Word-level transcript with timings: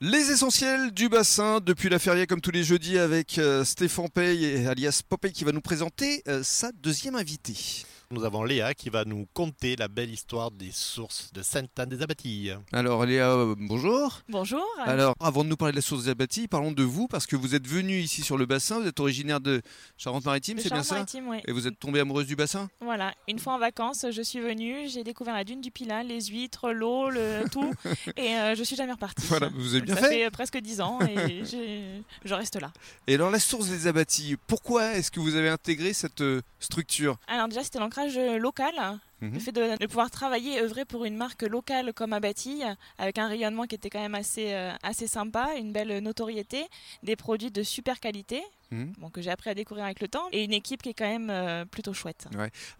Les 0.00 0.30
essentiels 0.30 0.92
du 0.92 1.08
bassin 1.08 1.58
depuis 1.58 1.88
la 1.88 1.98
feria 1.98 2.24
comme 2.24 2.40
tous 2.40 2.52
les 2.52 2.62
jeudis 2.62 3.00
avec 3.00 3.36
euh, 3.38 3.64
Stéphane 3.64 4.08
Pey 4.08 4.42
et 4.42 4.66
alias 4.68 5.02
Popeye 5.06 5.32
qui 5.32 5.42
va 5.42 5.50
nous 5.50 5.60
présenter 5.60 6.22
euh, 6.28 6.44
sa 6.44 6.70
deuxième 6.70 7.16
invitée. 7.16 7.84
Nous 8.10 8.24
avons 8.24 8.42
Léa 8.42 8.72
qui 8.72 8.88
va 8.88 9.04
nous 9.04 9.26
conter 9.34 9.76
la 9.76 9.86
belle 9.86 10.08
histoire 10.08 10.50
des 10.50 10.70
sources 10.72 11.30
de 11.34 11.42
Sainte-Anne-des-Abattilles. 11.42 12.56
Alors 12.72 13.04
Léa, 13.04 13.32
euh, 13.32 13.54
bonjour. 13.58 14.22
Bonjour. 14.30 14.64
Alors 14.86 15.14
avant 15.20 15.44
de 15.44 15.50
nous 15.50 15.58
parler 15.58 15.72
de 15.72 15.76
la 15.76 15.82
source 15.82 16.04
des 16.04 16.10
Abattilles, 16.12 16.48
parlons 16.48 16.72
de 16.72 16.82
vous 16.82 17.06
parce 17.06 17.26
que 17.26 17.36
vous 17.36 17.54
êtes 17.54 17.66
venue 17.66 17.98
ici 17.98 18.22
sur 18.22 18.38
le 18.38 18.46
bassin, 18.46 18.80
vous 18.80 18.86
êtes 18.86 18.98
originaire 18.98 19.42
de 19.42 19.60
Charente-Maritime, 19.98 20.58
c'est 20.58 20.70
bien 20.72 20.82
ça 20.82 20.94
Charente-Maritime, 20.94 21.28
oui. 21.28 21.42
Et 21.46 21.52
vous 21.52 21.66
êtes 21.66 21.78
tombée 21.78 22.00
amoureuse 22.00 22.26
du 22.26 22.34
bassin 22.34 22.70
Voilà, 22.80 23.12
une 23.28 23.38
fois 23.38 23.52
en 23.52 23.58
vacances, 23.58 24.06
je 24.10 24.22
suis 24.22 24.40
venue, 24.40 24.88
j'ai 24.88 25.04
découvert 25.04 25.34
la 25.34 25.44
dune 25.44 25.60
du 25.60 25.70
Pilat, 25.70 26.02
les 26.02 26.22
huîtres, 26.28 26.72
l'eau, 26.72 27.10
le 27.10 27.44
tout, 27.52 27.74
et 28.16 28.36
euh, 28.36 28.54
je 28.54 28.62
suis 28.62 28.74
jamais 28.76 28.92
repartie. 28.92 29.26
Voilà, 29.26 29.50
vous 29.54 29.74
avez 29.74 29.84
bien 29.84 29.94
ça 29.96 30.00
fait. 30.00 30.08
fait 30.08 30.24
euh, 30.24 30.30
presque 30.30 30.56
10 30.56 30.80
ans 30.80 30.98
et 31.02 31.42
je 32.24 32.34
reste 32.34 32.58
là. 32.58 32.72
Et 33.06 33.16
alors 33.16 33.30
la 33.30 33.38
source 33.38 33.68
des 33.68 33.86
Abattilles, 33.86 34.38
pourquoi 34.46 34.94
est-ce 34.94 35.10
que 35.10 35.20
vous 35.20 35.36
avez 35.36 35.50
intégré 35.50 35.92
cette 35.92 36.22
euh, 36.22 36.40
structure? 36.58 37.18
Alors 37.26 37.48
déjà, 37.48 37.62
c'était 37.62 37.78
l'ancrage 37.78 37.97
euh, 38.16 38.38
local, 38.38 38.74
Mhm. 39.20 39.34
le 39.34 39.40
fait 39.40 39.50
de, 39.52 39.76
de 39.78 39.86
pouvoir 39.86 40.12
travailler 40.12 40.58
et 40.58 40.60
œuvrer 40.60 40.84
pour 40.84 41.04
une 41.04 41.16
marque 41.16 41.42
locale 41.42 41.92
comme 41.92 42.12
Abatille, 42.12 42.64
avec 42.98 43.18
un 43.18 43.26
rayonnement 43.26 43.64
qui 43.64 43.74
était 43.74 43.90
quand 43.90 43.98
même 44.00 44.14
assez, 44.14 44.52
euh, 44.54 44.70
assez 44.84 45.08
sympa, 45.08 45.54
une 45.56 45.72
belle 45.72 45.98
notoriété, 45.98 46.64
des 47.02 47.16
produits 47.16 47.50
de 47.50 47.64
super 47.64 47.98
qualité, 47.98 48.42
Mhm. 48.70 48.92
bon, 48.98 49.08
que 49.10 49.22
j'ai 49.22 49.30
appris 49.30 49.50
à 49.50 49.54
découvrir 49.54 49.84
avec 49.86 50.00
le 50.00 50.08
temps, 50.08 50.28
et 50.32 50.44
une 50.44 50.52
équipe 50.52 50.82
qui 50.82 50.90
est 50.90 50.94
quand 50.94 51.08
même 51.08 51.30
euh, 51.30 51.64
plutôt 51.64 51.92
chouette. 51.94 52.26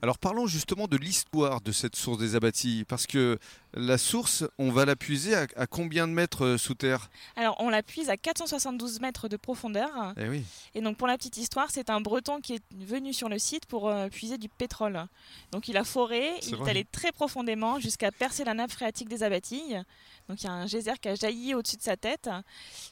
Alors 0.03 0.19
parlons 0.19 0.47
justement 0.47 0.87
de 0.87 0.97
l'histoire 0.97 1.61
de 1.61 1.73
cette 1.73 1.97
source 1.97 2.19
des 2.19 2.35
Abattilles 2.37 2.85
parce 2.85 3.07
que 3.07 3.39
la 3.75 3.99
source, 3.99 4.45
on 4.59 4.71
va 4.71 4.85
la 4.87 4.97
puiser 4.97 5.35
à, 5.35 5.47
à 5.57 5.67
combien 5.67 6.09
de 6.09 6.13
mètres 6.13 6.45
euh, 6.45 6.59
sous 6.59 6.75
terre? 6.75 7.11
Alors, 7.37 7.55
on 7.59 7.69
la 7.69 7.83
puise 7.83 8.09
à 8.09 8.17
472 8.17 9.01
mètres 9.01 9.29
de 9.29 9.37
profondeur. 9.37 10.15
Eh 10.17 10.29
oui. 10.29 10.43
Et 10.75 10.81
donc 10.81 10.97
pour 10.97 11.07
la 11.07 11.17
petite 11.19 11.37
histoire, 11.37 11.71
c'est 11.71 11.91
un 11.91 12.01
Breton 12.01 12.41
qui 12.41 12.55
est 12.55 12.63
venu 12.73 13.13
sur 13.13 13.29
le 13.29 13.39
site 13.39 13.67
pour 13.67 13.89
euh, 13.89 14.09
puiser 14.09 14.39
du 14.39 14.49
pétrole. 14.49 15.07
Donc 15.53 15.69
il 15.69 15.77
a 15.77 15.85
foré, 15.85 16.31
il 16.43 16.57
vrai. 16.57 16.67
est 16.67 16.71
allé 16.71 16.85
très 16.85 17.13
profondément 17.13 17.79
jusqu'à 17.79 18.11
percer 18.11 18.45
la 18.45 18.55
nappe 18.55 18.71
phréatique 18.73 19.09
des 19.09 19.23
abattilles. 19.23 19.83
Donc 20.29 20.43
il 20.43 20.47
y 20.47 20.49
a 20.49 20.53
un 20.53 20.67
geyser 20.67 20.93
qui 21.01 21.09
a 21.09 21.15
jailli 21.15 21.55
au-dessus 21.55 21.77
de 21.77 21.83
sa 21.83 21.97
tête. 21.97 22.29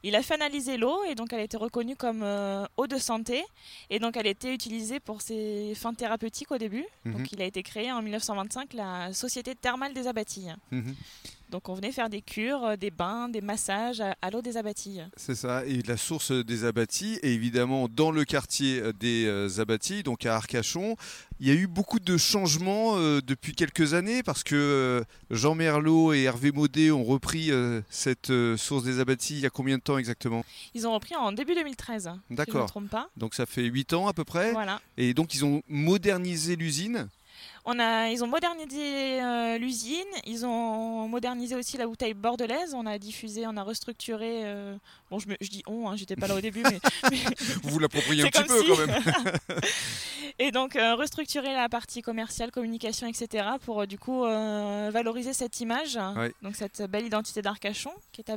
Il 0.03 0.15
a 0.15 0.23
fait 0.23 0.35
analyser 0.35 0.77
l'eau 0.77 1.05
et 1.05 1.15
donc 1.15 1.33
elle 1.33 1.41
a 1.41 1.45
été 1.45 1.57
reconnue 1.57 1.97
comme 1.97 2.23
euh, 2.23 2.65
eau 2.77 2.86
de 2.87 2.99
santé. 2.99 3.43
Et 3.91 3.99
donc 3.99 4.17
elle 4.17 4.27
été 4.27 4.53
utilisée 4.53 5.01
pour 5.01 5.23
ses 5.23 5.75
fins 5.75 5.95
thérapeutiques 5.95 6.51
au 6.51 6.59
début. 6.59 6.85
Mhm. 7.05 7.13
Donc 7.13 7.33
il 7.33 7.41
a 7.43 7.45
été 7.45 7.63
créé 7.63 7.93
en 7.93 8.03
1925 8.03 8.75
la 8.75 9.13
Société 9.13 9.55
thermale 9.55 9.95
des 9.95 10.07
abattilles. 10.07 10.55
Mhm. 10.71 10.95
Donc 11.51 11.69
on 11.69 11.75
venait 11.75 11.93
faire 11.93 12.09
des 12.09 12.23
cures, 12.23 12.65
euh, 12.65 12.77
des 12.77 12.91
bains, 12.91 13.29
des 13.29 13.41
massages 13.41 14.01
à, 14.01 14.31
l'eau 14.31 14.43
des 14.43 14.57
abattilles. 14.57 15.07
C'est 15.17 15.35
ça. 15.35 15.65
Et 15.65 15.83
la 15.83 15.97
source 15.97 16.33
des 16.33 16.65
abattis 16.65 17.19
est 17.23 17.33
évidemment 17.33 17.89
dans 17.89 18.11
le 18.11 18.25
quartier 18.25 18.83
des 18.99 19.27
euh, 19.27 19.61
abattis, 19.61 20.03
donc 20.03 20.27
à 20.27 20.37
Arcachon. 20.37 20.97
Il 21.39 21.47
y 21.47 21.51
a 21.51 21.55
eu 21.55 21.67
beaucoup 21.67 22.01
de 22.01 22.17
changements 22.17 22.97
euh, 22.97 23.21
depuis 23.21 23.55
quelques 23.55 23.93
années 23.93 24.23
parce 24.23 24.43
que 24.43 24.55
euh, 24.55 25.05
Jean 25.31 25.55
Merlot 25.55 26.15
et 26.15 26.23
Hervé 26.23 26.51
Maudet 26.51 26.91
ont 26.91 27.05
repris 27.05 27.51
euh, 27.51 27.83
cette 27.91 28.31
euh, 28.31 28.57
source 28.57 28.85
des 28.85 29.01
abattis 29.01 29.35
il 29.35 29.41
y 29.41 29.47
a 29.47 29.51
combien 29.51 29.77
de 29.77 29.83
temps 29.83 29.99
exactement? 29.99 30.45
Ils 30.73 30.87
ont 30.87 30.95
repris 30.95 31.15
en 31.15 31.33
début 31.33 31.55
2013, 31.55 32.03
si 32.03 32.09
je 32.09 32.11
ne 32.11 32.17
me 32.31 32.37
D'accord. 32.37 32.67
trompe 32.67 32.89
pas. 32.89 33.11
Donc 33.19 33.35
ça 33.35 33.45
fait 33.45 33.65
8 33.65 33.93
ans 33.93 34.09
à 34.09 34.15
peu 34.15 34.25
près. 34.25 34.53
Voilà. 34.53 34.81
Et 34.97 35.13
donc 35.13 35.35
ils 35.35 35.45
ont 35.45 35.63
modernisé 35.69 36.57
l'usine. 36.57 37.09
On 37.65 37.79
a, 37.79 38.11
ils 38.11 38.23
ont 38.23 38.27
modernisé 38.29 39.21
euh, 39.23 39.59
l'usine, 39.59 40.05
ils 40.25 40.47
ont 40.47 41.09
modernisé 41.09 41.55
aussi 41.57 41.77
la 41.77 41.87
bouteille 41.87 42.15
bordelaise, 42.15 42.75
on 42.75 42.87
a 42.87 42.99
diffusé, 42.99 43.47
on 43.47 43.57
a 43.57 43.63
restructuré. 43.63 44.43
euh, 44.45 44.77
bon, 45.11 45.19
je, 45.19 45.29
me- 45.29 45.37
je 45.41 45.49
dis 45.51 45.63
on, 45.67 45.89
hein, 45.89 45.97
j'étais 45.97 46.17
pas 46.17 46.29
là 46.29 46.37
au 46.37 46.41
début, 46.41 46.63
mais. 46.63 46.79
mais- 47.11 47.19
Vous 47.63 47.71
vous 47.71 47.79
l'appropriez 47.79 48.23
un 48.23 48.29
petit 48.29 48.45
peu 48.45 48.61
si. 48.63 48.69
quand 48.69 48.87
même. 48.87 49.03
et 50.39 50.51
donc 50.51 50.77
euh, 50.77 50.95
restructurer 50.95 51.53
la 51.55 51.69
partie 51.69 52.03
commerciale, 52.03 52.51
communication, 52.53 53.07
etc. 53.09 53.47
pour 53.65 53.83
euh, 53.83 53.87
du 53.87 53.99
coup 53.99 54.23
valoriser 54.23 55.33
cette 55.33 55.61
image, 55.61 55.99
Ouais. 56.17 56.33
donc 56.43 56.55
cette 56.57 56.83
belle 56.83 57.07
identité 57.07 57.43
d'Arcachon 57.43 57.91
qui 58.13 58.21
est 58.21 58.31
à 58.31 58.37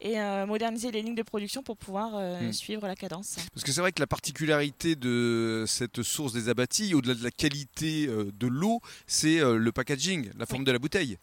et 0.00 0.16
moderniser 0.46 0.90
les 0.90 1.02
lignes 1.02 1.14
de 1.14 1.22
production 1.22 1.62
pour 1.62 1.76
pouvoir 1.76 2.12
euh, 2.14 2.40
Mm. 2.48 2.52
suivre 2.52 2.86
la 2.86 2.96
cadence. 2.96 3.36
Parce 3.54 3.64
que 3.64 3.70
c'est 3.72 3.80
vrai 3.80 3.92
que 3.92 4.00
la 4.00 4.06
particularité 4.06 4.96
de 4.96 5.64
cette 5.66 6.02
source 6.02 6.32
des 6.32 6.48
abattis, 6.48 6.94
au-delà 6.94 7.14
de 7.14 7.22
la 7.22 7.30
qualité 7.30 7.93
euh, 8.08 8.30
de 8.32 8.46
l'eau, 8.46 8.80
c'est 9.06 9.40
euh, 9.40 9.56
le 9.56 9.72
packaging, 9.72 10.30
la 10.36 10.46
forme 10.46 10.64
de 10.64 10.72
la 10.72 10.78
bouteille. 10.78 11.18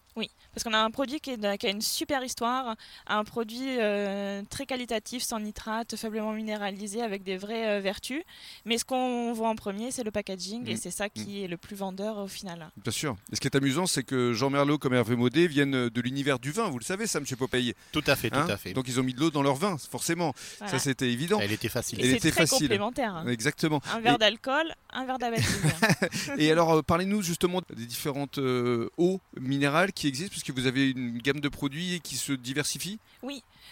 Parce 0.54 0.64
qu'on 0.64 0.74
a 0.74 0.78
un 0.80 0.90
produit 0.90 1.18
qui, 1.18 1.30
est 1.30 1.36
de- 1.38 1.56
qui 1.56 1.66
a 1.66 1.70
une 1.70 1.80
super 1.80 2.22
histoire, 2.22 2.76
un 3.06 3.24
produit 3.24 3.78
euh, 3.80 4.42
très 4.50 4.66
qualitatif, 4.66 5.22
sans 5.22 5.40
nitrate, 5.40 5.96
faiblement 5.96 6.32
minéralisé, 6.32 7.00
avec 7.00 7.22
des 7.24 7.38
vraies 7.38 7.78
euh, 7.78 7.80
vertus. 7.80 8.22
Mais 8.66 8.76
ce 8.76 8.84
qu'on 8.84 9.32
voit 9.32 9.48
en 9.48 9.56
premier, 9.56 9.90
c'est 9.90 10.04
le 10.04 10.10
packaging, 10.10 10.68
et 10.68 10.74
Mm. 10.74 10.76
c'est 10.76 10.90
ça 10.90 11.08
qui 11.08 11.42
est 11.42 11.48
le 11.48 11.56
plus 11.56 11.74
vendeur 11.74 12.18
au 12.18 12.26
final. 12.28 12.70
Bien 12.76 12.92
sûr. 12.92 13.16
Et 13.32 13.36
ce 13.36 13.40
qui 13.40 13.46
est 13.48 13.56
amusant, 13.56 13.86
c'est 13.86 14.02
que 14.02 14.34
Jean 14.34 14.50
Merlot 14.50 14.76
comme 14.76 14.92
Hervé 14.92 15.16
Maudet 15.16 15.46
viennent 15.46 15.88
de 15.88 16.00
l'univers 16.02 16.38
du 16.38 16.52
vin. 16.52 16.68
Vous 16.68 16.78
le 16.78 16.84
savez, 16.84 17.06
ça, 17.06 17.18
M. 17.18 17.24
Popeye. 17.38 17.74
Tout 17.92 18.04
à 18.06 18.14
fait, 18.14 18.28
tout 18.28 18.36
hein 18.38 18.46
à 18.50 18.58
fait. 18.58 18.74
Donc 18.74 18.88
ils 18.88 19.00
ont 19.00 19.02
mis 19.02 19.14
de 19.14 19.20
l'eau 19.20 19.30
dans 19.30 19.42
leur 19.42 19.54
vin, 19.54 19.78
forcément. 19.78 20.34
Voilà. 20.58 20.70
Ça, 20.72 20.78
c'était 20.78 21.10
évident. 21.10 21.38
Elle 21.40 21.52
était 21.52 21.70
facile. 21.70 21.98
Elle 22.02 22.10
était 22.10 22.20
c'est 22.20 22.30
très 22.32 22.42
facile. 22.46 22.66
complémentaire. 22.68 23.24
Exactement. 23.26 23.80
Un 23.90 24.00
verre 24.00 24.16
Et- 24.16 24.18
d'alcool, 24.18 24.74
un 24.92 25.06
verre 25.06 25.18
d'abattive. 25.18 25.72
Et 26.38 26.52
alors, 26.52 26.72
euh, 26.74 26.82
parlez-nous 26.82 27.22
justement 27.22 27.62
des 27.74 27.86
différentes 27.86 28.36
euh, 28.36 28.90
eaux 28.98 29.18
minérales 29.40 29.92
qui 29.94 30.01
existent, 30.08 30.30
puisque 30.30 30.50
vous 30.50 30.66
avez 30.66 30.90
une 30.90 31.18
gamme 31.18 31.40
de 31.40 31.48
produits 31.48 32.00
qui 32.02 32.16
se 32.16 32.32
diversifie. 32.32 32.98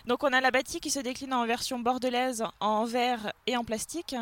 Donc 0.06 0.24
on 0.24 0.32
a 0.32 0.40
la 0.40 0.50
bâtie 0.50 0.80
qui 0.80 0.90
se 0.90 1.00
décline 1.00 1.32
en 1.34 1.44
version 1.46 1.78
bordelaise, 1.78 2.44
en 2.60 2.84
verre 2.84 3.32
et 3.46 3.56
en 3.56 3.64
plastique. 3.64 4.14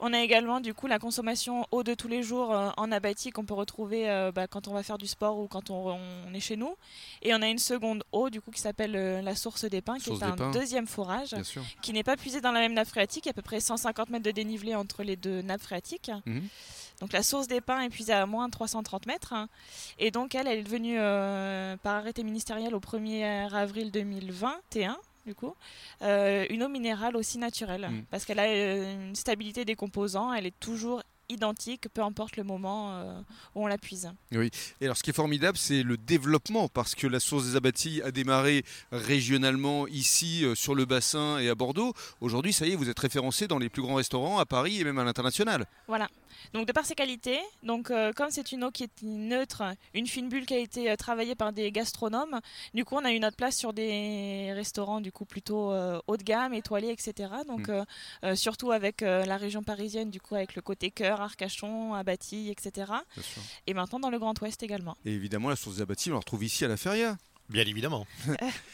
On 0.00 0.12
a 0.12 0.20
également 0.20 0.60
du 0.60 0.74
coup 0.74 0.86
la 0.86 0.98
consommation 0.98 1.66
eau 1.70 1.82
de 1.82 1.94
tous 1.94 2.08
les 2.08 2.22
jours 2.22 2.54
euh, 2.54 2.70
en 2.76 2.90
abatis 2.92 3.30
qu'on 3.30 3.44
peut 3.44 3.54
retrouver 3.54 4.08
euh, 4.08 4.32
bah, 4.32 4.46
quand 4.46 4.68
on 4.68 4.72
va 4.72 4.82
faire 4.82 4.98
du 4.98 5.06
sport 5.06 5.38
ou 5.38 5.46
quand 5.46 5.70
on, 5.70 5.98
on 6.26 6.34
est 6.34 6.40
chez 6.40 6.56
nous. 6.56 6.74
Et 7.22 7.34
on 7.34 7.42
a 7.42 7.48
une 7.48 7.58
seconde 7.58 8.04
eau 8.12 8.30
du 8.30 8.40
coup 8.40 8.50
qui 8.50 8.60
s'appelle 8.60 8.96
euh, 8.96 9.22
la 9.22 9.34
source 9.34 9.64
des 9.64 9.80
pins, 9.80 9.98
qui 9.98 10.10
est 10.10 10.22
un 10.22 10.32
pins. 10.36 10.50
deuxième 10.50 10.86
forage, 10.86 11.34
qui 11.82 11.92
n'est 11.92 12.04
pas 12.04 12.16
puisé 12.16 12.40
dans 12.40 12.52
la 12.52 12.60
même 12.60 12.74
nappe 12.74 12.88
phréatique. 12.88 13.26
À 13.26 13.32
peu 13.32 13.42
près 13.42 13.60
150 13.60 14.10
mètres 14.10 14.24
de 14.24 14.30
dénivelé 14.30 14.74
entre 14.74 15.02
les 15.02 15.16
deux 15.16 15.42
nappes 15.42 15.62
phréatiques. 15.62 16.10
Mhm. 16.26 16.48
Donc 17.00 17.12
la 17.14 17.22
source 17.22 17.48
des 17.48 17.62
pins 17.62 17.80
est 17.80 17.88
puisée 17.88 18.12
à 18.12 18.26
moins 18.26 18.48
330 18.50 19.06
mètres. 19.06 19.34
Et 19.98 20.10
donc 20.10 20.34
elle, 20.34 20.46
elle 20.46 20.58
est 20.58 20.62
devenue 20.62 20.98
par 21.82 21.96
arrêté 21.96 22.22
ministériel 22.22 22.74
au 22.74 22.80
1er 22.80 23.52
avril 23.54 23.90
2021. 23.90 24.96
Du 25.26 25.34
coup, 25.34 25.54
euh, 26.02 26.46
une 26.48 26.62
eau 26.62 26.68
minérale 26.68 27.14
aussi 27.16 27.36
naturelle, 27.38 27.88
Mm. 27.90 28.04
parce 28.10 28.24
qu'elle 28.24 28.38
a 28.38 28.44
euh, 28.46 29.08
une 29.08 29.14
stabilité 29.14 29.64
des 29.66 29.76
composants, 29.76 30.32
elle 30.32 30.46
est 30.46 30.58
toujours 30.58 31.02
identique, 31.30 31.88
peu 31.94 32.02
importe 32.02 32.36
le 32.36 32.44
moment 32.44 32.92
euh, 32.92 33.20
où 33.54 33.64
on 33.64 33.66
la 33.66 33.78
puise. 33.78 34.10
Et 34.32 34.50
alors, 34.82 34.96
ce 34.96 35.02
qui 35.02 35.10
est 35.10 35.14
formidable, 35.14 35.56
c'est 35.56 35.82
le 35.82 35.96
développement, 35.96 36.68
parce 36.68 36.94
que 36.94 37.06
la 37.06 37.20
source 37.20 37.46
des 37.46 37.56
abattis 37.56 38.02
a 38.02 38.10
démarré 38.10 38.64
régionalement 38.92 39.86
ici, 39.86 40.44
euh, 40.44 40.54
sur 40.54 40.74
le 40.74 40.84
bassin 40.84 41.38
et 41.38 41.48
à 41.48 41.54
Bordeaux. 41.54 41.94
Aujourd'hui, 42.20 42.52
ça 42.52 42.66
y 42.66 42.72
est, 42.72 42.76
vous 42.76 42.90
êtes 42.90 42.98
référencé 42.98 43.46
dans 43.48 43.58
les 43.58 43.68
plus 43.68 43.82
grands 43.82 43.94
restaurants 43.94 44.38
à 44.38 44.46
Paris 44.46 44.80
et 44.80 44.84
même 44.84 44.98
à 44.98 45.04
l'international. 45.04 45.66
Voilà. 45.88 46.08
Donc 46.52 46.66
de 46.66 46.72
par 46.72 46.84
ses 46.84 46.94
qualités, 46.94 47.38
donc 47.62 47.90
euh, 47.90 48.12
comme 48.12 48.30
c'est 48.30 48.52
une 48.52 48.64
eau 48.64 48.70
qui 48.70 48.84
est 48.84 49.02
neutre, 49.02 49.62
une 49.94 50.06
fine 50.06 50.28
bulle 50.28 50.46
qui 50.46 50.54
a 50.54 50.58
été 50.58 50.90
euh, 50.90 50.96
travaillée 50.96 51.34
par 51.34 51.52
des 51.52 51.70
gastronomes, 51.70 52.40
du 52.74 52.84
coup 52.84 52.96
on 52.96 53.04
a 53.04 53.12
eu 53.12 53.20
notre 53.20 53.36
place 53.36 53.56
sur 53.56 53.72
des 53.72 54.52
restaurants 54.54 55.00
du 55.00 55.12
coup 55.12 55.24
plutôt 55.24 55.72
euh, 55.72 56.00
haut 56.06 56.16
de 56.16 56.22
gamme, 56.22 56.54
étoilés, 56.54 56.90
etc. 56.90 57.30
Donc 57.46 57.70
Mm. 58.22 58.34
surtout 58.34 58.72
avec 58.72 59.02
la 59.02 59.36
région 59.36 59.62
parisienne, 59.62 60.10
du 60.10 60.20
coup 60.20 60.34
avec 60.34 60.54
le 60.54 60.62
côté 60.62 60.90
cœur, 60.90 61.19
Arcachon, 61.20 61.94
Abatille, 61.94 62.50
etc. 62.50 62.92
Et 63.66 63.74
maintenant 63.74 64.00
dans 64.00 64.10
le 64.10 64.18
Grand 64.18 64.40
Ouest 64.40 64.62
également. 64.62 64.96
Et 65.04 65.12
évidemment, 65.12 65.48
la 65.48 65.56
source 65.56 65.76
des 65.76 65.82
abattis, 65.82 66.10
on 66.10 66.14
la 66.14 66.18
retrouve 66.20 66.44
ici 66.44 66.64
à 66.64 66.68
la 66.68 66.76
Feria. 66.76 67.16
Bien 67.50 67.64
évidemment. 67.66 68.06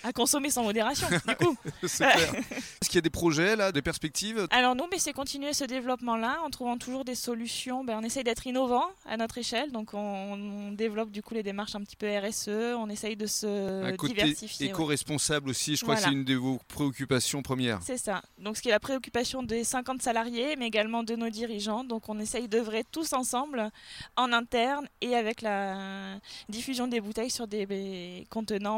À 0.05 0.13
consommer 0.13 0.51
sans 0.51 0.63
modération, 0.63 1.09
du 1.09 1.35
coup. 1.37 1.57
Est-ce 1.83 2.89
qu'il 2.89 2.97
y 2.97 2.99
a 2.99 3.01
des 3.03 3.11
projets, 3.11 3.57
là, 3.57 3.73
des 3.73 3.83
perspectives? 3.83 4.47
Alors 4.51 4.75
nous, 4.75 4.85
mais 4.91 4.99
c'est 4.99 5.13
continuer 5.13 5.53
ce 5.53 5.65
développement-là 5.65 6.39
en 6.45 6.51
trouvant 6.51 6.77
toujours 6.77 7.05
des 7.05 7.15
solutions. 7.15 7.85
Ben, 7.85 7.99
on 8.01 8.03
essaye 8.05 8.23
d'être 8.25 8.47
innovant 8.47 8.85
à 9.07 9.17
notre 9.17 9.39
échelle, 9.39 9.73
donc 9.73 9.95
on, 9.95 9.99
on 9.99 10.73
développe 10.73 11.11
du 11.11 11.23
coup 11.23 11.35
les 11.35 11.43
démarches 11.43 11.75
un 11.75 11.81
petit 11.81 11.97
peu 11.97 12.07
RSE. 12.07 12.49
On 12.77 12.89
essaye 12.91 13.17
de 13.17 13.27
se 13.27 13.85
Un 13.85 13.97
côté 13.97 14.15
diversifier. 14.15 14.67
ouais. 14.67 14.73
éco-responsable 14.73 15.51
aussi, 15.51 15.77
je 15.77 15.83
crois 15.83 15.97
que 15.97 16.03
c'est 16.03 16.13
une 16.13 16.25
de 16.25 16.35
vos 16.35 16.61
préoccupations 16.69 17.43
premières. 17.43 17.81
C'est 17.83 17.99
ça. 17.99 18.23
Donc 18.39 18.57
ce 18.57 18.63
qui 18.63 18.69
est 18.69 18.73
la 18.73 18.81
préoccupation 18.81 19.43
des 19.43 19.65
50 19.65 20.03
salariés, 20.03 20.55
mais 20.57 20.67
également 20.67 21.03
de 21.03 21.17
nos 21.17 21.31
dirigeants. 21.31 21.83
Donc 21.85 22.09
on 22.09 22.19
essaye 22.21 22.47
d'œuvrer 22.49 22.85
tous 22.93 23.13
ensemble, 23.15 23.71
en 24.17 24.33
interne 24.33 24.87
et 25.01 25.15
avec 25.17 25.41
la 25.41 26.19
diffusion 26.51 26.87
des 26.89 27.01
bouteilles 27.01 27.31
sur 27.31 27.47
des 27.47 27.65
des 27.67 28.27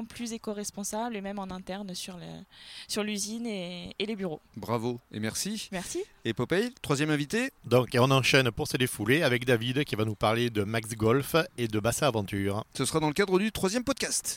plus 0.05 0.33
éco-responsables 0.33 1.17
et 1.17 1.21
même 1.21 1.39
en 1.39 1.51
interne 1.51 1.95
sur 1.95 2.17
le- 2.17 2.25
sur 2.89 3.03
l'usine 3.03 3.47
et, 3.47 3.95
et 3.99 4.07
les 4.07 4.17
bureaux. 4.17 4.41
Bravo 4.57 5.01
et 5.13 5.21
merci. 5.21 5.69
Merci. 5.73 6.03
Et 6.25 6.35
Popeye, 6.35 6.73
troisième 6.83 7.11
invité 7.11 7.51
Donc, 7.65 7.95
et 7.95 7.99
on 7.99 8.11
enchaîne 8.11 8.51
pour 8.51 8.69
se 8.69 8.77
défouler 8.77 9.23
avec 9.23 9.45
David 9.45 9.85
qui 9.85 9.95
va 9.97 10.05
nous 10.05 10.15
parler 10.15 10.51
de 10.51 10.63
Max 10.65 10.91
Golf 10.95 11.37
et 11.57 11.69
de 11.69 11.81
Bassa 11.81 12.07
Aventure. 12.07 12.65
Ce 12.77 12.85
sera 12.85 13.01
dans 13.01 13.09
le 13.09 13.15
cadre 13.15 13.39
du 13.39 13.51
troisième 13.53 13.85
podcast. 13.85 14.37